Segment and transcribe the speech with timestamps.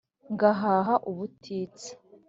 [0.33, 1.89] ngahaha ubutitsa